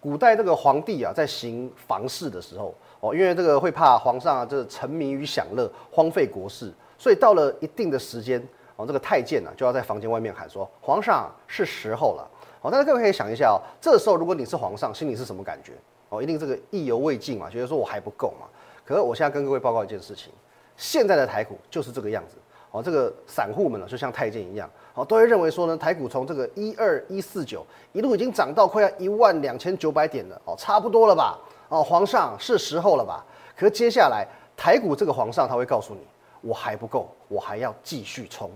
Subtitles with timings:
[0.00, 8.42] 古代这个皇帝啊，在行房事的时候，哦，因为这个会怕皇上啊，这沉迷于享乐，荒废国事，所以到了一定的时间，
[8.76, 12.26] 哦，这个太监呢，就要在房间外面喊说：“皇上是时候了。”
[12.62, 15.72] 好，大家各位可以想一下哦，这时候如果你是皇上，心里是什么感觉？
[16.08, 18.46] 哦，一定这个意犹未尽嘛，觉得说我还不够嘛。
[18.84, 20.32] 可是我现在跟各位报告一件事情，
[20.76, 22.36] 现在的台股就是这个样子。
[22.72, 31.36] 哦，这个散户们呢，就像太监一样，哦，都会认为说呢，台股从这个一二一四九一路已经涨到快要一万两千九百点了，哦，差不多了吧？
[31.68, 33.24] 哦，皇上是时候了吧？
[33.56, 34.24] 可接下来
[34.56, 36.00] 台股这个皇上他会告诉你，
[36.42, 38.48] 我还不够，我还要继续冲。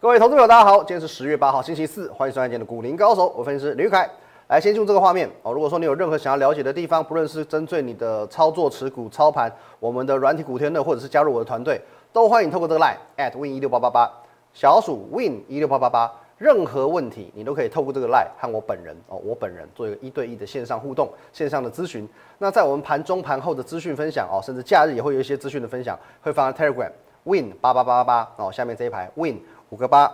[0.00, 4.10] 各位投资友，大家好，今天是十月八号，星期四，欢迎收看今天的股林高手，我分析师李玉凯。
[4.52, 5.50] 来，先进入这个画面哦。
[5.50, 11.80] 如果说你有任何想要了解的地方，不论是针对你的操作、持股、操盘，我们的软体股天乐，或者是加入我的团队，
[12.12, 14.12] 都欢迎透过这个 line at win 一六八八八，
[14.52, 16.12] 小鼠 win 一六八八八。
[16.36, 22.06] 任何问题你都可以透过这个 line 和我本人哦，我本人做一个一对一的线上互动、线上的咨询。
[22.36, 26.92] 那在我们盘中、盘后的资讯分享哦，甚至假日也会有一些资讯的分享，会放在 Telegram
[27.24, 30.12] win 八八八八八哦，下面这一排 win 五个八。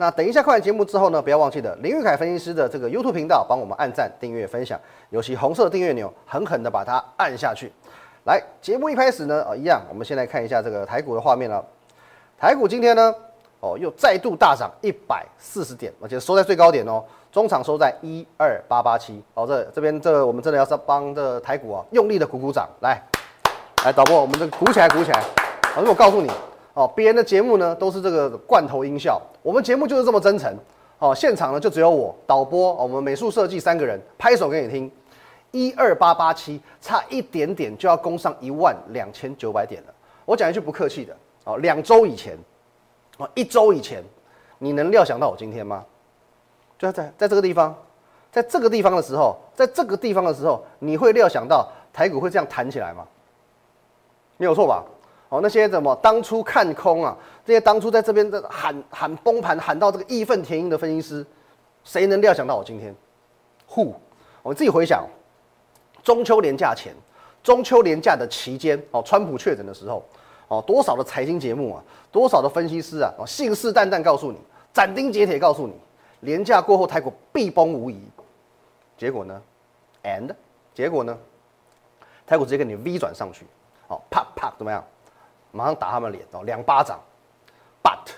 [0.00, 7.70] 那等一下看完节目之后呢，不要忘记的林玉凯分析师的这个 YouTube 频道，帮我们按赞、订阅、分享，尤其红色订阅钮，狠狠的把它按下去。
[8.24, 11.62] 来，节目一开始呢，哦，一样，我们先来看一下这个台股的画面了。
[12.38, 13.14] 台股今天呢，
[13.60, 19.22] 哦，又再度大涨一百四十点，而且收在最高点哦，中场收在一二八八七。
[19.34, 22.98] 哦，这这边这我们真的要是帮这台股啊，用力的鼓鼓掌，来，
[23.84, 25.22] 来导播，我们这鼓起来，鼓起来。
[25.76, 26.30] 老师，我告诉你。
[26.80, 30.50] 哦，别人的节目呢都是这个罐头音效，我们节目就是这么真诚。
[30.98, 34.90] 哦，现场呢就只有我导播，我们美术设计三个人拍手给你听。
[35.50, 39.92] 一二八八七，差一点点就要攻上一万两千九百点了。
[40.24, 41.14] 我讲一句不客气的，
[41.44, 42.38] 哦，两周以前，
[43.18, 44.02] 哦，一周以前，
[44.56, 45.84] 你能料想到我今天吗？
[46.78, 47.76] 就在在这个地方，
[48.32, 53.06] 在这个地方的时候，在这个地方的时候，你会料想到台股会这样弹起来吗？
[54.38, 54.82] 没有错吧？
[55.30, 57.16] 哦，那些怎么当初看空啊？
[57.46, 61.24] 这些当初在这边的喊喊崩盘，喊到这个义愤填膺的分析师，
[61.84, 62.94] 谁能料想到我今天
[63.70, 63.94] ？Who？
[64.42, 65.06] 我自己回想，
[66.02, 66.92] 中秋连假前，
[67.44, 70.04] 中秋连假的期间，哦，川普确诊的时候，
[70.48, 74.38] 哦，多少的财经节目啊，多少的分析师啊，哦，信誓旦旦告诉你，
[74.72, 75.74] 斩钉截铁告诉你，
[76.20, 78.02] 连假过后台股必崩无疑。
[78.98, 79.40] 结果呢
[80.02, 80.34] ？And？
[80.74, 81.16] 结果呢？
[82.26, 83.46] 台股直接给你 V 转上去，
[83.88, 84.84] 哦，啪啪，怎么样？
[85.52, 86.98] 马上打他们脸哦，两巴掌。
[87.82, 88.12] But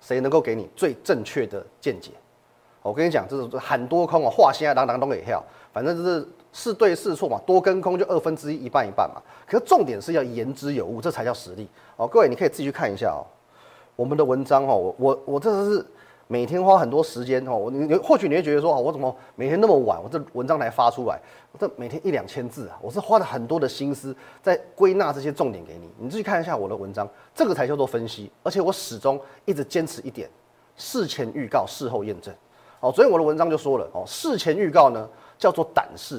[0.00, 2.12] 谁能够给你最正确的见解？
[2.82, 9.20] 我跟你讲，这是喊多空哦，话现在当当都给跳，反正就是是对是错嘛，多跟空就二分之一，一半一半嘛。
[9.46, 12.06] 可是重点是要言之有物，这才叫实力哦。
[12.06, 13.26] 各位，你可以自己去看一下哦，
[13.96, 15.86] 我们的文章哦，我我我这是。
[16.30, 21.18] 每天花很多时间哦，你你或许你会觉得说哦，我怎么每天那么晚，我这文章才发出来，
[21.52, 30.28] 我这每天一两千字啊，我是花了很多的心思在归纳这些重点给你，你自己看一下我的文章，这个才叫做分析，而且我始终一直坚持一点，
[30.76, 32.32] 事前预告，事后验证。
[32.80, 35.08] 哦，昨天我的文章就说了哦，事前预告呢
[35.38, 36.16] 叫做胆识，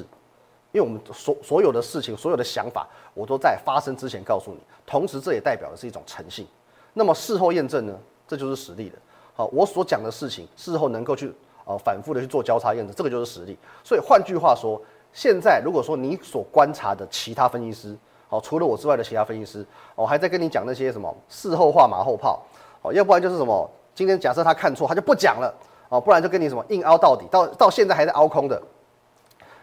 [0.71, 6.47] 因为我们所所有的事情，所有的想法，我都在发生之前告诉你，同时这也代表的是一种诚信。
[6.95, 7.93] 那么事后验证呢，
[8.27, 8.95] 这就是实力了。
[9.39, 11.33] 好，我所讲的事情，事后能够去
[11.63, 13.57] 呃反复的去做交叉验证，这个就是实力。
[13.85, 14.81] 所以换句话说，
[15.13, 17.97] 现在如果说你所观察的其他分析师，
[18.27, 22.43] 好，除了我之外的其他分析师，我还在跟你讲那些什么事后话马后炮，
[22.81, 25.55] 哦，要不然就是什么今天假设他看错，他就不讲了，
[25.87, 28.61] 哦，不然就跟你什么硬凹到底，到到现在还在凹空的。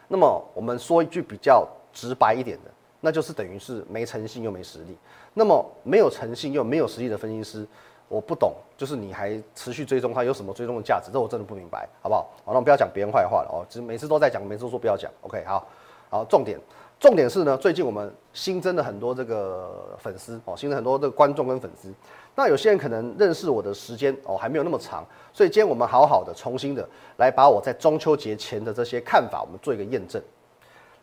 [0.09, 2.71] 那么我们说一句比较直白一点的，
[3.03, 4.97] 那就是等于是没诚信又没实力。
[5.35, 7.69] 那么没有诚信又没有实力的分析师。
[8.09, 11.11] 我不懂，就是你还持续追踪它有什么追踪的价值？
[11.13, 12.23] 这我真的不明白，好不好？
[12.23, 15.11] 好，那我们不要讲别人坏话了哦，只每次都在讲，每次都说不要讲。
[15.23, 15.67] OK，好，
[16.09, 16.57] 好，重点，
[17.01, 21.93] 重点是呢，最近我们新增了很多这个粉丝哦，新增很多这个观众跟粉丝。
[22.37, 30.23] 那有些人可能认识我的时间哦还没有那么长，所以今天我们好好的重新的来把我在中秋节前的这些看法，我们做一个验证。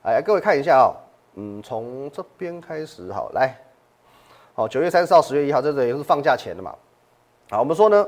[0.03, 0.93] 来，各位看一下啊，
[1.35, 3.57] 嗯，从这边开始好，来，
[4.53, 6.73] 好，九月三十号、十月一号，这个也是放假前的嘛。
[7.53, 8.03] 好，我们说呢，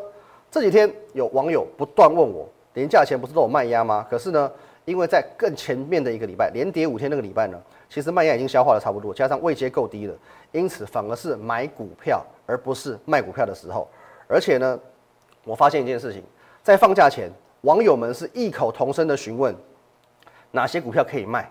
[0.49, 4.03] 这几天有网友不断问我，连价钱不是都有卖压吗？
[4.09, 4.51] 可是呢，
[4.85, 10.15] 因为在更前面的一个礼拜，连跌五天那个礼拜呢，其实卖压已经消化的差不多，加上位阶够低了，
[10.51, 13.87] 因此反而是买股票而不是卖股票的时候。
[14.27, 14.79] 而且呢，
[15.43, 16.23] 我发现一件事情，
[16.63, 17.29] 在放假前，
[17.61, 19.55] 网友们是异口同声的询问
[20.49, 21.47] 哪些股票可以卖，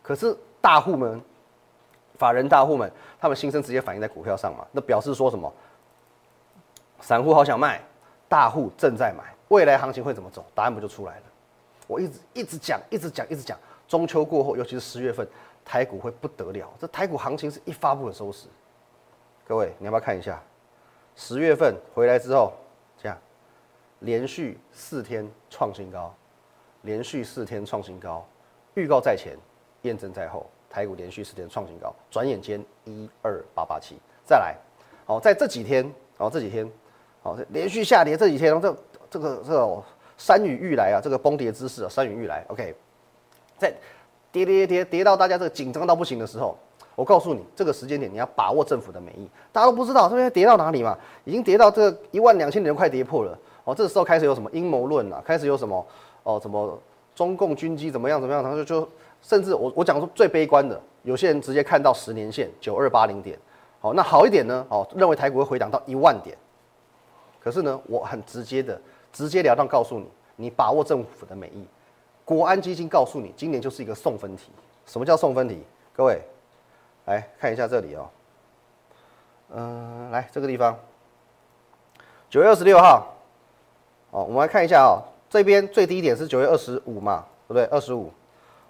[0.00, 1.20] 可是大户们、
[2.16, 5.52] 法人大户们，他们心声直接反映在股票上嘛，那表示说什么？
[7.04, 7.82] 散户好想卖，
[8.30, 10.42] 大户正在买，未来行情会怎么走？
[10.54, 11.22] 答案不就出来了？
[11.86, 13.58] 我一直一直讲，一直讲，一直讲。
[13.86, 15.28] 中秋过后，尤其是十月份，
[15.66, 16.72] 台股会不得了。
[16.78, 18.46] 这台股行情是一发不可收拾。
[19.46, 20.42] 各位，你要不要看一下？
[21.14, 22.54] 十月份回来之后，
[22.96, 23.18] 这样
[23.98, 26.14] 连续四天创新高，
[26.80, 28.26] 连续四天创新高，
[28.72, 29.36] 预告在前，
[29.82, 30.46] 验证在后。
[30.70, 34.56] 台股连续四天创新高，转眼间一二八八七，再来，
[35.04, 35.84] 好，在这几天，
[36.16, 36.68] 哦，这几天，
[37.24, 38.76] 好，连续下跌这几天，这
[39.10, 39.82] 这个这个
[40.18, 42.44] 山雨欲来啊，这个崩跌之势啊，山雨欲来。
[42.48, 42.74] OK，
[43.56, 43.72] 在
[44.30, 46.54] 跌跌跌跌到大家这个紧张到不行的时候，
[46.94, 49.26] 我告诉你，这个时间点你要把握政府的美意。
[49.50, 50.94] 大家都不知道这边跌到哪里嘛，
[51.24, 53.38] 已经跌到这一万两千点快跌破了。
[53.64, 55.22] 哦，这时候开始有什么阴谋论啊？
[55.24, 55.86] 开始有什么
[56.24, 56.38] 哦？
[56.38, 56.78] 怎么
[57.14, 58.42] 中共军机怎么样怎么样？
[58.42, 58.88] 然后就就。
[59.22, 63.38] 甚至我我讲说最悲观的，有些人直接看到十年线九二八零点，
[63.80, 66.36] 好，那好一点呢，哦，认为台股会回档到一万点。
[67.44, 68.80] 可是呢，我很直接的、
[69.12, 70.06] 直截了当告诉你，
[70.36, 71.62] 你把握政府的美意。
[72.24, 74.50] 国安基金告诉你，今年就是一个送分题。
[74.86, 75.62] 什么叫送分题？
[75.94, 76.22] 各位
[77.04, 78.08] 来看一下这里哦，
[79.50, 80.74] 嗯，来这个地方，
[82.30, 83.14] 九月二十六号，
[84.10, 87.64] 哦，我们来看一下哦，这边最低点是九月二十五嘛，对不对？
[87.66, 88.10] 二十五。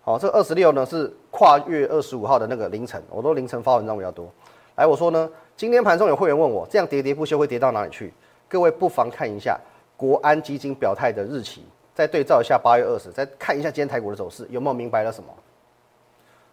[0.03, 4.29] 好，这二十六呢是跨越二十五号的那个凌晨，我都凌晨发文章比较多。
[4.75, 8.13] 来，我说呢，今天盘中有会员问我，这样喋喋不休会跌到哪里去？
[8.49, 9.59] 各位不妨看一下
[9.97, 11.65] 国安基金表态的日期，
[11.95, 15.31] 再对照一下八月二十，再看一下今天台股的走势，有没有明白了什么？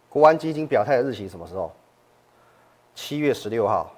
[0.09, 1.71] 国安基金表态的日期什么时候？
[2.93, 3.93] 七月十六号，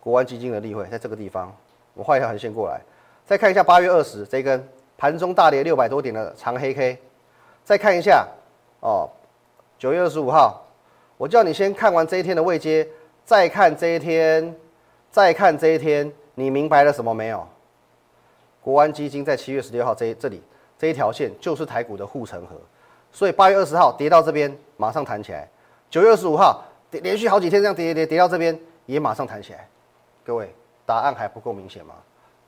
[0.00, 1.54] 国安基金的例会在这个地方，
[1.94, 2.80] 我画一条横线过来，
[3.26, 4.66] 再看一下八月二十这一根
[4.96, 6.98] 盘中大跌六百多点的长黑 K，
[7.64, 8.26] 再看一下。
[8.80, 9.06] 哦，
[9.78, 10.66] 九月二十五号，
[11.18, 12.88] 我叫你先看完这一天的未接，
[13.26, 14.56] 再看这一天，
[15.10, 17.46] 再看这一天，你明白了什么没有？
[18.62, 20.42] 国安基金在七月十六号这这里
[20.78, 22.56] 这一条线就是台股的护城河，
[23.10, 25.48] 所以八月二十号跌到这边马上弹起来，
[25.88, 29.68] 九月二十五号跌连续好几天这样跌跌跌跌到这边也马上弹起来。
[30.24, 30.54] 各位，
[30.84, 31.94] 答案还不够明显吗？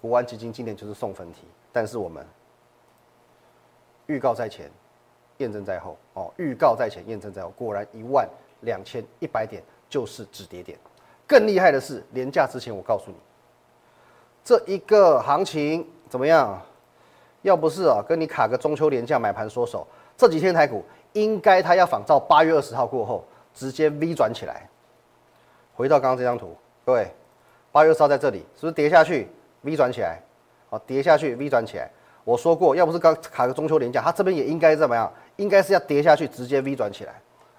[0.01, 1.43] 国安基金今年就是送分题，
[1.73, 2.27] 但是我们
[4.07, 4.71] 预告在前。
[5.39, 8.29] 验证在后哦，预告在前，验证在后，果然一万
[8.61, 10.79] 两千一百点就是止跌点。
[11.27, 13.17] 更厉害的是，廉价之前我告诉你，
[14.45, 16.61] 这一个行情怎么样？
[17.43, 19.87] 要不是啊，跟你卡个中秋廉价买盘缩手，
[20.17, 24.69] 这几天台股应该它要仿照八月二十号过后直接 V 转起来。
[25.75, 27.11] 回到刚刚这张图，各位，
[27.73, 29.29] 八月二十号在这里是不是跌下去
[29.63, 30.23] V 转起来？
[30.71, 31.91] 好，跌下去 V 转起来。
[32.25, 35.13] 我说过，要不是刚卡个中秋廉价，它这边也应该怎么样？
[35.37, 37.15] 应该是要跌下去，直接 V 转起来。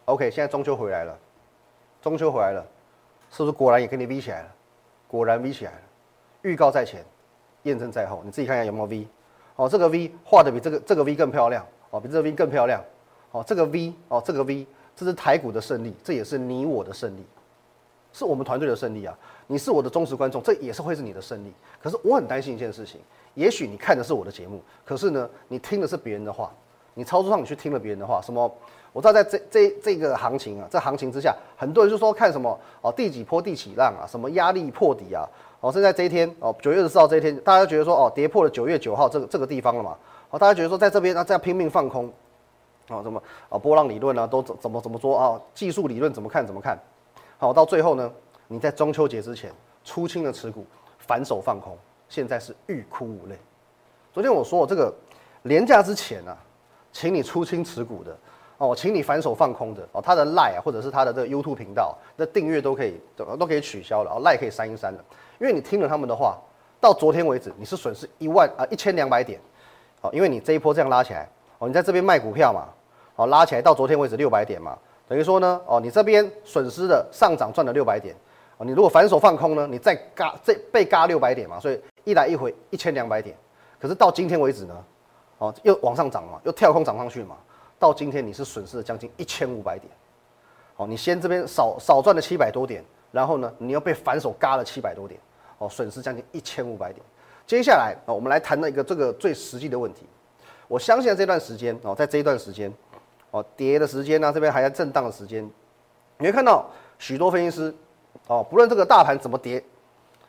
[0.05, 1.17] OK，现在中秋回来了，
[2.01, 2.65] 中秋回来了，
[3.29, 4.47] 是不是果然也跟你 V 起来了？
[5.07, 5.77] 果然 V 起来了，
[6.43, 7.03] 预告在前，
[7.63, 9.07] 验证在后，你自己看一下有没有 V。
[9.55, 12.81] 哦，这个 V 画的比这个这个 V 更漂亮，哦，比这个 V 更漂亮。
[13.31, 17.25] 哦，这个 V，哦，这个 V，这是台股的胜利，这也是你我的胜利，
[18.11, 19.17] 是我们团队的胜利啊！
[19.47, 21.51] 你是我的忠实观众，这也是会是你的胜利。
[21.81, 23.01] 可是我很担心一件事情。
[23.33, 26.51] 也许你看的是我的节目，可是呢，你听的是别人的话。
[26.93, 28.55] 你操作上你去听了别人的话，什么？
[28.91, 35.27] 我知道在这这这个行情啊，在行情之下，很多人就说看什么哦，第几波第几浪啊，什么压力破底啊。
[35.63, 39.97] 哦，现在这一天哦，九月十四号这一天，大家觉得说哦，跌破了九月九号这个这个地方了嘛？
[40.29, 42.11] 哦，大家觉得说在这边啊这样拼命放空，
[42.89, 45.41] 哦，什么啊波浪理论啊，都怎怎么怎么说啊？
[45.53, 46.77] 技术理论怎么看怎么看？
[47.37, 48.11] 好，到最后呢，
[48.49, 49.53] 你在中秋节之前
[49.85, 50.65] 出清了持股，
[50.97, 51.77] 反手放空，
[52.09, 53.39] 现在是欲哭无泪。
[54.11, 54.93] 昨天我说我这个
[55.43, 56.37] 廉价之前啊，
[56.91, 58.17] 请你出清持股的
[58.57, 65.03] 哦，请你反手放空的哦，他的赖啊，或者是他的这个 YouTube 频道那订阅都可以都都可以取消了哦，赖可以删一删了，
[65.43, 66.39] 因为你听了他们的话，
[66.79, 69.37] 到昨天为止你是损失一万啊一千两百点，
[69.99, 72.69] 哦，因为你这一波这样拉起来哦，你在这边卖股票嘛，
[73.17, 78.15] 哦拉起来到昨天为止六百点嘛，等于说呢哦，你这边损失的上涨赚了六百点
[78.55, 83.35] 哦，你如果反手放空呢，你再嘎这被嘎六百点嘛，所以一来一回一千两百点。
[83.77, 84.85] 可是到今天为止呢，
[85.39, 87.35] 哦，又往上涨嘛，又跳空涨上去嘛。
[87.77, 89.91] 到今天你是损失了将近一千五百点，
[90.77, 92.81] 哦，你先这边少少赚了七百多点，
[93.11, 95.19] 然后呢，你又被反手嘎了七百多点，
[95.63, 97.05] 哦，损失将近一千五百点。
[97.47, 100.05] 接下来啊，我们来谈那一个这个最实际的问题。
[100.67, 102.71] 我相信这段时间哦，在这一段时间，
[103.31, 105.49] 哦，跌的时间呢，这边还在震荡的时间，
[106.17, 107.73] 你会看到许多分析师，
[108.27, 109.63] 哦，不论这个大盘怎么跌，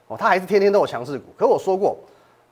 [0.07, 1.27] 哦，他还是天天都有强势股。
[1.37, 1.99] 可我说过。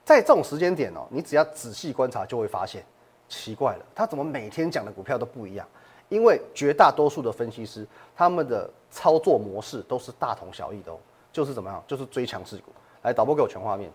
[0.05, 2.85] 在这种时间点哦，你只要仔细观察，就会发现
[3.29, 5.65] 奇怪了，他怎么每天讲的股票都不一样？
[6.09, 7.87] 因为绝大多数的分析师，
[8.17, 10.99] 他们的操作模式都是大同小异的哦，
[11.33, 12.73] 就是怎么样，就是追强势股。
[13.03, 13.91] 来，导播给我全画面。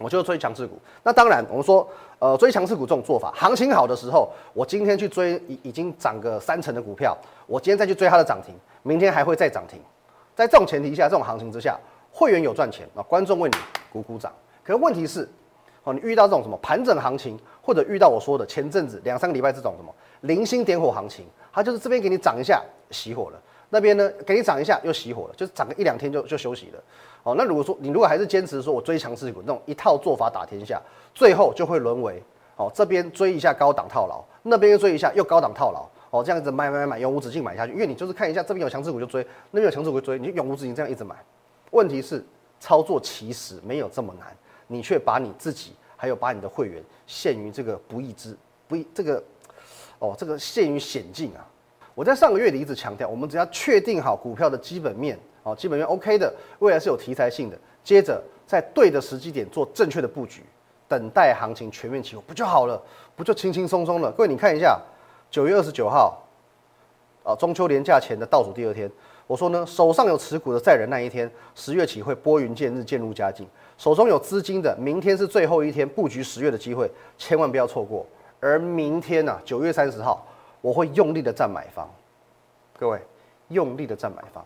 [0.00, 0.76] 我就是追强势股。
[1.04, 9.80] 那当然，我们说，呃，追强势股这种做法，行情好的时候，我今天去追已已经涨个三成的股票，我今天再去追它的涨停，明天还会再涨停。
[10.34, 11.78] 在这种前提下，这种行情之下，
[12.10, 13.56] 会员有赚钱啊，观众为你
[13.92, 14.32] 鼓鼓掌。
[14.64, 15.28] 可是问题是，
[15.84, 23.40] 哦，你遇到这种什么盘整行情，或者遇到我说的前阵子两三个礼拜这种什么零星点火行情，它就是这边给你涨一下熄火了，
[23.70, 26.82] 那边呢给你涨一下又熄火了，就是涨个一两天就就休息了。
[27.22, 30.80] 哦，那如果说你如果还是坚持说我追强势股那种一套做法打天下，
[31.14, 32.22] 最后就会沦为
[32.56, 41.16] 哦这边追一下高档套牢，那边又追一下又高档套牢，哦这样子买买买买永无止境买下去，因为你就是看一下这边有强势股就追，那边有强势股就追，你就永无止境这样一直买。
[41.70, 42.22] 问题是
[42.60, 44.28] 操作其实没有这么难，
[44.66, 48.36] 你却把你自己还有把你的会员陷于这个不义之
[48.68, 49.24] 不义这个
[49.98, 51.40] 哦这个陷于险境啊！
[51.94, 55.18] 我在上个月里一直强调，我们只要确定好股票的基本面。
[55.44, 57.58] 哦，基本面 OK 的，未来是有题材性的。
[57.84, 60.42] 接着在对的时机点做正确的布局，
[60.88, 62.80] 等待行情全面起火，不就好了？
[63.14, 64.10] 不就轻轻松松了？
[64.12, 64.80] 各位，你看一下，
[65.30, 66.18] 九月二十九号，
[67.22, 68.90] 啊，中秋连假前的倒数第二天，
[69.26, 73.46] 我说呢，手上有持股的在人那一天，十月起会拨云见日，渐入佳境。
[73.76, 78.06] 手中有资金的，明天是最后一天布局十月的机会，千万不要错过。
[78.40, 80.26] 而明天呢，九月三十号，
[80.64, 81.86] 我会用力的站买方，
[82.78, 82.98] 各位，
[83.48, 84.42] 用力的站买方。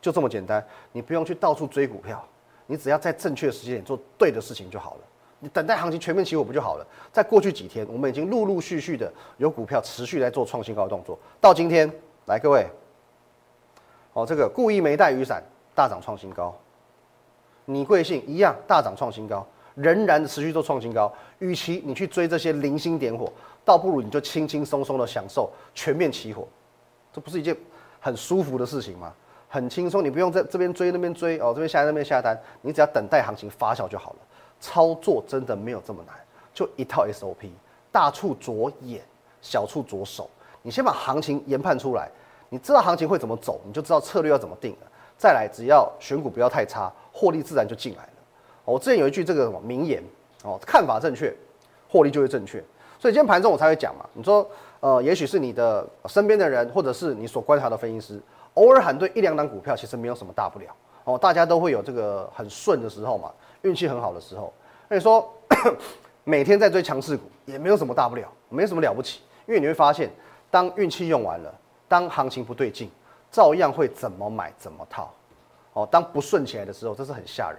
[0.00, 2.24] 就这么简单，你不用去到处追股票，
[2.64, 5.00] 你只要在正确的时间点做对的事情就好了。
[5.40, 6.86] 你等待行情全面起火不就好了？
[7.10, 11.18] 在过去几天，我们已经陆陆续续的有股票持续在做创新高的动作。
[11.40, 11.92] 到今天，
[12.26, 12.64] 来各位，
[14.12, 15.42] 哦，这个故意没带雨伞
[15.74, 16.56] 大涨创新高，
[17.64, 19.44] 你贵姓一样大涨创新高，
[19.74, 21.12] 仍然持续做创新高。
[21.38, 23.32] 与其你去追这些零星点火，
[23.64, 26.46] 倒不如你就轻轻松松的享受全面起火，
[27.12, 27.56] 这不是一件
[28.00, 29.12] 很舒服的事情吗？
[29.48, 34.16] 很轻松，你不用在这边追那边追哦，这边下单那边下单，你只要等待行情发酵就好了。
[34.60, 36.14] 操作真的没有这么难，
[36.54, 37.50] 就一套 SOP，
[37.90, 39.02] 大处着眼，
[39.40, 40.30] 小处着手。
[40.62, 42.08] 你先把行情研判出来，
[42.48, 44.86] 你知道行情会怎么走，你就知道策略要怎么定了。
[45.18, 48.08] 再来，只要选股不要太差，获利自然就进来。
[48.64, 50.02] 我之前有一句这个什么名言
[50.44, 51.34] 哦，看法正确，
[51.88, 52.62] 获利就会正确。
[52.98, 54.48] 所以今天盘中我才会讲嘛，你说
[54.80, 58.20] 呃，也许是你的身边的人，或者是你所观察的分析师。
[58.54, 60.66] 偶尔喊对一两档股票，其实没有什么大不了
[61.04, 61.16] 哦。
[61.16, 64.52] 大家都会有这个很顺的时候嘛，运气很好的时候。
[64.88, 65.32] 那你说
[66.22, 69.22] 每天在追强势股，也没有什么大不了，没什么了不起。
[69.46, 70.10] 因为你会发现，
[70.50, 71.52] 当运气用完了，
[71.88, 72.90] 当行情不对劲，
[73.30, 75.12] 照样会怎么买怎么套。
[75.72, 77.58] 哦，当不顺起来的时候，这是很吓人。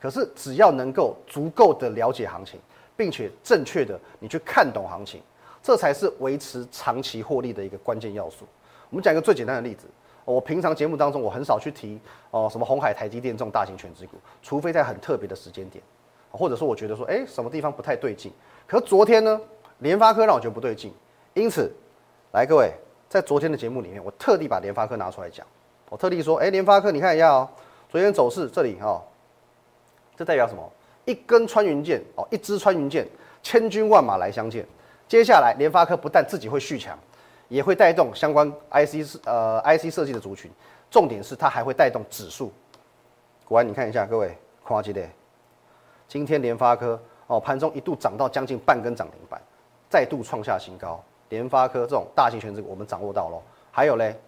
[0.00, 2.60] 可是只要能够足够的了解行情，
[2.96, 5.22] 并且正确的你去看懂行情，
[5.62, 8.44] 这才是维持长期获利的一个关键要素。
[8.90, 9.86] 我们讲一个最简单的例子。
[10.24, 12.00] 我平常节目当中，我很少去提
[12.32, 15.80] 哦，什么红海、台积电这种大型全值股，除非在很特别的时间点，
[16.32, 18.32] 或者说我觉得说，哎，什么地方不太对劲。
[18.66, 19.40] 可昨天呢，
[19.78, 20.92] 联发科让我觉得不对劲，
[21.34, 21.72] 因此，
[22.32, 22.72] 来各位，
[23.08, 25.46] 在昨天的节目里面，我特地把联发科拿出来讲，
[25.88, 27.48] 我特地说，哎，联发科你看一下哦，
[27.88, 29.00] 昨天走势这里哈，
[30.16, 30.72] 这代表什么？
[31.04, 33.06] 一根穿云箭哦，一支穿云箭，
[33.42, 34.66] 千军万马来相见。
[35.06, 36.98] 接下来联发科不但自己会续强。
[37.48, 40.50] 也会带动相关 IC 呃 IC 设计的族群，
[40.90, 42.52] 重点是它还会带动指数。
[43.44, 45.08] 果然，你看一下各位，夸吉的，
[46.08, 49.40] 今天联发科哦盘中一度涨到将近半根涨停板，
[49.88, 51.00] 再度创下新高。
[51.28, 53.40] 联发科这种大型权值股我们掌握到喽。
[53.70, 54.18] 还有嘞，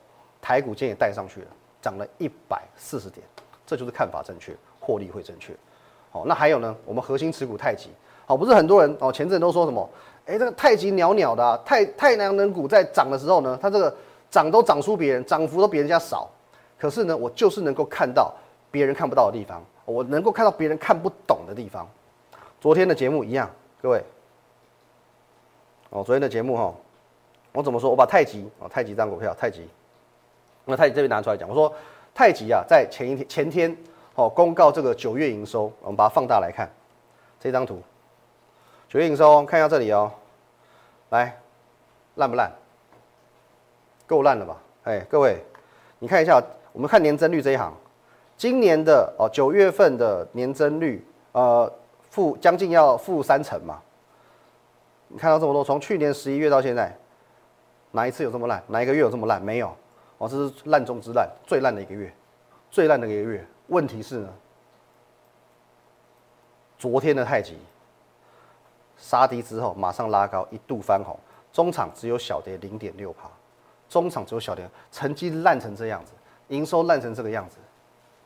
[0.41, 1.47] 台股今天也带上去了，
[1.83, 3.27] 涨了一百四十点，
[3.67, 5.53] 这就是看法正确，获利会正确。
[6.11, 7.91] 好，那还有呢，我们核心持股太极，
[8.27, 9.89] 好，不是很多人哦前阵都说什么？
[10.27, 13.95] 哎，这个太极袅袅的太太阳能股在涨的时候呢，它这个
[14.31, 16.29] 涨都涨输别人，涨幅都比人家少。
[16.79, 18.33] 可是呢，我就是能够看到
[18.71, 21.89] 别人看不到的地方，我能够看到别人看不懂的地方。
[22.61, 23.51] 昨天的节目一样，
[23.81, 24.03] 各位，
[25.91, 26.75] 哦，昨天的节目哈，
[27.53, 27.89] 我怎么说？
[27.89, 29.67] 我把太极哦，太极这张股票，太极，
[30.67, 31.73] 那太极这边拿出来讲，我说
[32.15, 33.77] 太极啊，在前一天前天
[34.19, 36.69] 哦公告这个九月营收，我们把它放大来看
[37.39, 37.81] 这张图。
[38.89, 40.11] 九月营收，看一下这里哦，
[41.11, 41.39] 来，
[42.17, 42.51] 烂不烂？
[44.09, 44.57] 够烂了吧？
[44.83, 45.41] 哎，各位，
[46.01, 47.73] 你看一下，我们看年增率这一行，
[48.37, 51.73] 今年的哦九月份的年增率，呃，
[52.11, 53.81] 负将近要负三成嘛。
[55.07, 56.93] 你看到这么多，从去年十一月到现在，
[57.93, 58.61] 哪一次有这么烂？
[58.67, 59.41] 哪一个月有这么烂？
[59.41, 59.73] 没有，
[60.19, 62.13] 哦，这是烂中之烂，最烂的一个月，
[62.69, 63.47] 最烂的一个月。
[63.69, 64.29] 问题是呢，
[66.77, 67.57] 昨天的太极。
[69.01, 71.17] 杀低之后马上拉高，一度翻红，
[71.53, 73.31] 中场只有小跌零点六帕，
[73.89, 76.13] 中场只有小跌，成绩烂成这样子，
[76.49, 77.59] 营收烂成这个样子，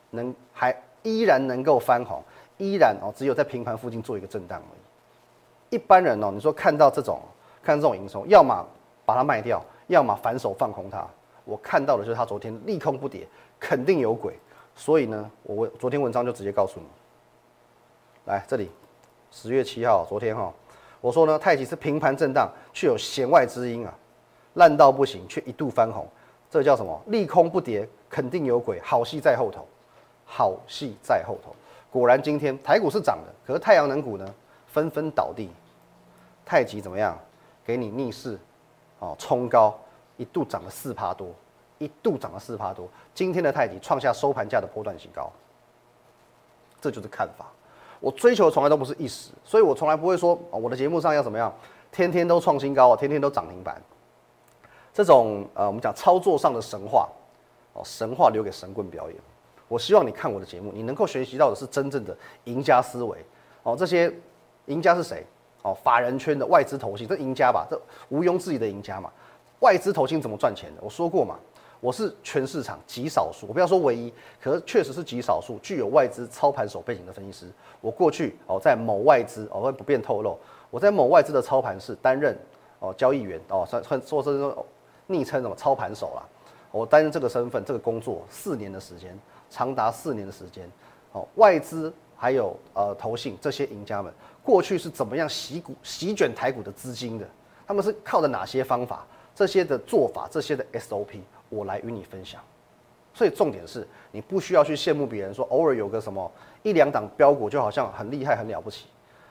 [0.09, 2.23] 能还依然能够翻红，
[2.57, 5.75] 依然哦，只有在平盘附近做一个震荡而已。
[5.75, 7.21] 一般人哦，你说看到这种
[7.61, 8.65] 看这种营收，要么
[9.05, 11.07] 把它卖掉，要么反手放空它。
[11.45, 13.27] 我看到的就是它昨天利空不跌，
[13.59, 14.39] 肯定有鬼。
[14.75, 16.85] 所以呢，我昨天文章就直接告诉你，
[18.25, 18.71] 来这里，
[19.31, 20.51] 十月七号，昨天哈，
[20.99, 23.93] 我说呢，太极是平盘震荡，却有弦外之音啊，
[24.55, 26.07] 烂到不行，却一度翻红，
[26.49, 27.01] 这叫什么？
[27.07, 29.65] 利空不跌，肯定有鬼，好戏在后头，
[30.25, 31.55] 好戏在后头。
[31.91, 34.35] 果然今天台股是涨的，可是太阳能股呢，
[34.67, 35.49] 纷纷倒地。
[36.45, 37.17] 太极怎么样？
[37.63, 38.37] 给你逆势，
[38.99, 39.79] 哦，冲高，
[40.17, 41.29] 一度涨了四趴多。
[41.83, 45.31] 一度涨了四趴多，今天的太极创下收盘价的波段新高，
[46.79, 47.45] 这就是看法。
[47.99, 51.53] 我追求从来都不是一时，所以我从来不会说我的节目上要怎么样，
[51.91, 53.81] 天天都创新高啊，天天都涨停板。
[54.93, 57.09] 这种呃，我们讲操作上的神话
[57.73, 59.17] 哦，神话留给神棍表演。
[59.67, 63.17] 我希望你看我的节目，你能够学习到的是真正的赢家思维
[63.63, 63.75] 哦。
[63.75, 64.13] 这些
[64.65, 65.25] 赢家是谁？
[65.63, 69.09] 哦，法人圈的外资投信，这赢家吧，这毋庸置疑的赢家嘛。
[69.61, 70.81] 外资投信怎么赚钱的？
[70.83, 71.39] 我说过嘛。
[71.83, 74.11] 我是全市场极少数，我不要说唯一，
[74.41, 77.51] 可是确实是极少数具有外资操盘手背景的分析师。
[77.81, 80.39] 我过去哦，在某外资哦，会不便透露，
[80.71, 82.37] 我在某外资的操盘室担任
[82.79, 84.65] 哦交易员哦，算算说是说
[85.07, 86.23] 昵称什么操盘手啦。
[86.71, 90.65] 我担任这个身份，这个工作四年的时间，长达四年的时间。
[91.11, 94.09] 哦，外资还有呃投信这些赢家们，
[94.41, 97.27] 过去是怎么样洗股、洗卷台股的资金的？
[97.67, 99.05] 他们是靠的哪些方法？
[99.35, 101.19] 这些的做法，这些的 SOP。
[101.53, 102.41] 我来与你分享，
[103.13, 106.31] 所以重点是你不需要去羡慕别人，说偶尔有个什么
[106.63, 108.87] 一两档标股就好像很厉害很了不起。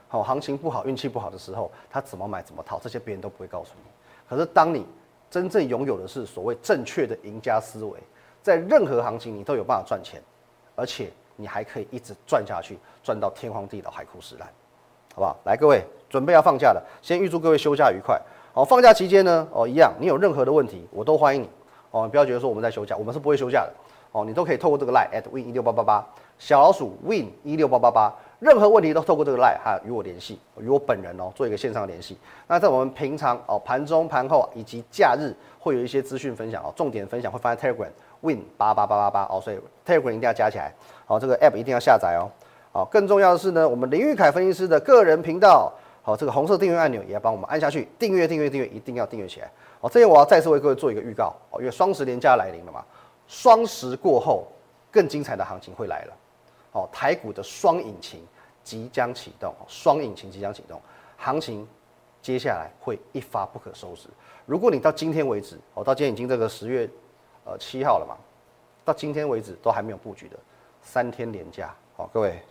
[0.09, 3.91] 好，行情不好运气不好的时候，他怎么买怎么套，这些别人都不会告诉你。
[4.29, 4.87] 可是当你
[5.31, 7.99] 真正拥有的是所谓正确的赢家思维，
[8.43, 10.23] 在任何行情你都有办法赚钱，
[10.77, 14.47] 而且你还可以一直赚下去，赚到天荒地老海枯石烂，
[15.15, 15.37] 好不好？
[15.45, 18.21] 来，各位准备要放假了，先预祝各位休假愉快。
[18.53, 21.49] 好，放假期间呢，哦，一样，你有任何的问题，我都欢迎你。
[21.93, 23.73] 哦，不要觉得说我们在休假，我们是不会休假的。
[24.11, 26.05] 哦，你都可以透过这个 line at win 一六八八八
[26.39, 32.19] 小老鼠 win 一六八八八，任何问题都透过这个 line 哈与我联系，与我本人哦做一个线上联系。
[32.47, 37.89] 那在我们平常哦盘中盘后以及假日会有一些资讯分享哦，重点分享会放在 Telegram
[38.21, 40.75] win 八八八八八哦，所以 Telegram 一定要加起来。
[41.07, 42.29] 好，这个 app 一定要下载哦。
[42.71, 45.73] 好，更重要的是呢，我们林玉凯分析师的个人频道，
[46.05, 49.49] 好，这个红色订阅按钮也要帮我们按下去，订阅订阅订阅，一定要订阅起来。
[49.81, 52.85] 好，这边我要再次为各位做一个预告，因为双十连假来临了嘛，
[53.29, 54.47] 双十过后
[54.91, 56.17] 更精彩的行情会来了，
[56.73, 58.21] 哦，台股的双引擎
[58.65, 60.81] 即将启动，双引擎即将启动，
[61.17, 61.67] 行情
[62.21, 64.09] 接下来会一发不可收拾。
[64.45, 66.91] 如果你到今天为止，哦，到今天已经这个十月
[67.45, 68.17] 呃七号了嘛，
[68.85, 70.37] 到今天为止都还没有布局的
[70.83, 72.43] 三天连假，好，各位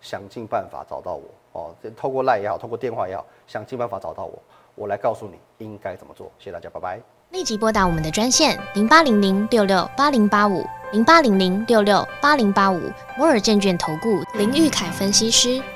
[0.00, 1.22] 想尽办法找到我
[1.56, 4.38] 哦，这透过赖也好，透过电话也好，想尽办法找到我。
[4.74, 7.00] 我来告诉你应该怎么做，谢谢大家，拜拜。
[7.30, 12.80] 立即拨打我们的专线零八零零六六八零八五零八零零六六八零八五
[13.16, 15.60] 摩尔证券投顾林玉凯分析师。